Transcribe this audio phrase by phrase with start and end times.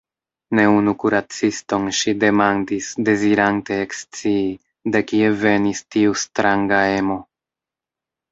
[0.59, 4.47] Ne unu kuraciston ŝi demandis dezirante ekscii,
[4.95, 7.19] de kie venis tiu stranga emo.